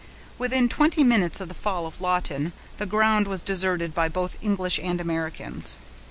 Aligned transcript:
Within 0.39 0.67
twenty 0.67 1.03
minutes 1.03 1.39
of 1.39 1.47
the 1.47 1.53
fall 1.53 1.85
of 1.85 2.01
Lawton, 2.01 2.53
the 2.77 2.87
ground 2.87 3.27
was 3.27 3.43
deserted 3.43 3.93
by 3.93 4.09
both 4.09 4.39
English 4.41 4.79
and 4.81 4.99
Americans. 4.99 5.77